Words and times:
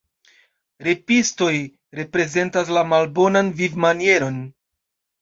Repistoj 0.87 1.51
reprezentas 2.01 2.75
la 2.79 2.87
malbonan 2.97 3.55
vivmanieron. 3.63 4.45